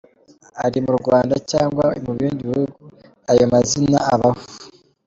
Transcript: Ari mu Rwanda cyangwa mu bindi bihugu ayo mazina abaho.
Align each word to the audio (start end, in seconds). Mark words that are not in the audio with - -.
Ari 0.65 0.79
mu 0.85 0.93
Rwanda 1.01 1.35
cyangwa 1.51 1.85
mu 2.03 2.11
bindi 2.17 2.41
bihugu 2.49 2.81
ayo 3.31 3.45
mazina 3.53 3.97
abaho. 4.13 4.41